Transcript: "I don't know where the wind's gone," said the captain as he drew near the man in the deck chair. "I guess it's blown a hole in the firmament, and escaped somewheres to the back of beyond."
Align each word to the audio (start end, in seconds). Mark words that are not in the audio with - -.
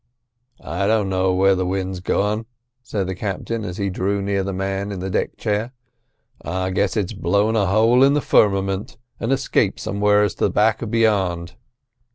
"I 0.63 0.87
don't 0.87 1.09
know 1.09 1.31
where 1.31 1.53
the 1.53 1.63
wind's 1.63 1.99
gone," 1.99 2.47
said 2.81 3.05
the 3.05 3.13
captain 3.13 3.63
as 3.63 3.77
he 3.77 3.91
drew 3.91 4.19
near 4.19 4.43
the 4.43 4.51
man 4.51 4.91
in 4.91 4.99
the 4.99 5.11
deck 5.11 5.37
chair. 5.37 5.73
"I 6.43 6.71
guess 6.71 6.97
it's 6.97 7.13
blown 7.13 7.55
a 7.55 7.67
hole 7.67 8.03
in 8.03 8.15
the 8.15 8.19
firmament, 8.21 8.97
and 9.19 9.31
escaped 9.31 9.79
somewheres 9.79 10.33
to 10.33 10.45
the 10.45 10.49
back 10.49 10.81
of 10.81 10.89
beyond." 10.89 11.53